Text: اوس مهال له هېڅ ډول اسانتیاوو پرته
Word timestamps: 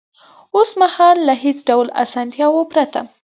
اوس 0.55 0.69
مهال 0.81 1.17
له 1.27 1.33
هېڅ 1.43 1.57
ډول 1.69 1.87
اسانتیاوو 2.03 2.69
پرته 2.71 2.99